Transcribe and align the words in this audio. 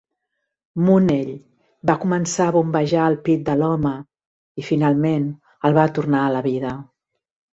Mooney 0.85 1.27
va 1.89 1.95
començar 2.05 2.47
a 2.51 2.55
bombejar 2.55 3.03
el 3.09 3.17
pit 3.27 3.43
de 3.49 3.55
l'home 3.59 3.93
i 4.63 4.67
finalment 4.69 5.27
el 5.69 5.79
va 5.79 5.87
tornar 5.99 6.25
a 6.25 6.33
la 6.37 6.41
vida. 6.51 6.73